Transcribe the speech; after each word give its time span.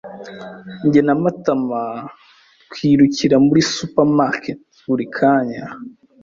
Jye 0.91 1.01
na 1.07 1.15
Matama 1.23 1.81
twirukira 2.71 3.35
muri 3.45 3.61
supermarket 3.75 4.59
buri 4.87 5.05
kanya. 5.17 5.63